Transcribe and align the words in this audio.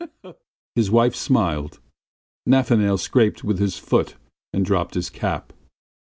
His 0.73 0.89
wife 0.89 1.13
smiled. 1.13 1.79
Nafanail 2.49 2.97
scraped 2.97 3.43
with 3.43 3.59
his 3.59 3.77
foot 3.77 4.15
and 4.51 4.65
dropped 4.65 4.95
his 4.95 5.11
cap. 5.11 5.53